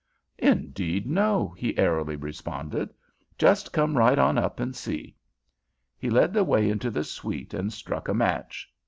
[0.39, 2.91] "Indeed, no," he airily responded.
[3.37, 5.15] "Just come right on up and see."
[5.95, 8.67] He led the way into the suite and struck a match.